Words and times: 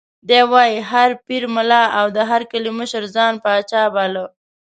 دی 0.29 0.41
وایي: 0.51 0.77
هر 0.91 1.09
پیر، 1.25 1.43
ملا 1.55 1.83
او 1.99 2.05
د 2.15 2.17
هر 2.29 2.41
کلي 2.51 2.71
مشر 2.79 3.03
ځان 3.15 3.33
پاچا 3.43 3.83
باله. 3.95 4.25